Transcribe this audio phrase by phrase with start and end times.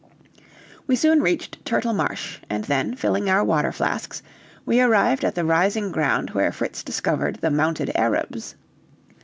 [0.87, 4.23] We soon reached Turtle Marsh, and then, filling our water flasks,
[4.65, 8.55] we arrived at the rising ground where Fritz discovered the mounted Arabs.